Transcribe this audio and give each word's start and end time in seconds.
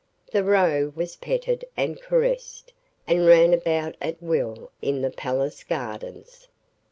The 0.31 0.43
Roe 0.43 0.91
was 0.95 1.15
petted 1.17 1.63
and 1.77 2.01
caressed, 2.01 2.73
and 3.05 3.27
ran 3.27 3.53
about 3.53 3.95
at 4.01 4.19
will 4.19 4.71
in 4.81 5.03
the 5.03 5.11
palace 5.11 5.63
gardens. 5.63 6.47